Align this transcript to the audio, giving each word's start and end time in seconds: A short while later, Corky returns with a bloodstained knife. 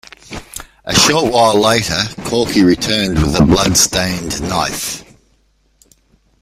A 0.83 0.95
short 0.95 1.31
while 1.31 1.59
later, 1.61 1.99
Corky 2.25 2.63
returns 2.63 3.21
with 3.21 3.39
a 3.39 3.45
bloodstained 3.45 4.41
knife. 4.49 5.03